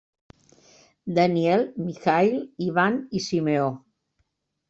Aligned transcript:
Daniel, 1.17 1.65
Mikhaïl, 1.89 2.39
Ivan 2.69 2.97
i 3.19 3.23
Simeó. 3.29 3.67